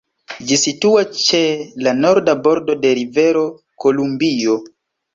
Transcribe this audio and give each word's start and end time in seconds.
Ĝi 0.51 0.55
situas 0.61 1.19
ĉe 1.25 1.43
la 1.89 1.95
norda 1.99 2.37
bordo 2.49 2.79
de 2.87 2.93
la 2.95 2.99
rivero 3.05 3.47
Kolumbio. 3.87 4.61